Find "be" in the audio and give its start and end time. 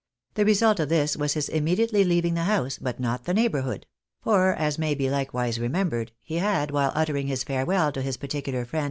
4.95-5.11